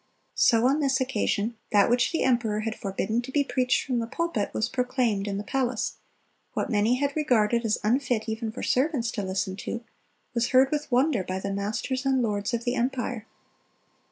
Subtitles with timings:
[0.33, 4.07] So on this occasion, that which the emperor had forbidden to be preached from the
[4.07, 5.97] pulpit, was proclaimed in the palace;
[6.53, 9.83] what many had regarded as unfit even for servants to listen to,
[10.33, 13.27] was heard with wonder by the masters and lords of the empire.